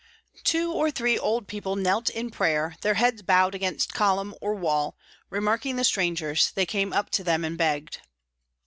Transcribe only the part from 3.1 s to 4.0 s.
bowed against